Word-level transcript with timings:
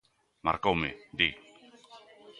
"Marcoume", 0.45 0.89
di. 1.19 1.29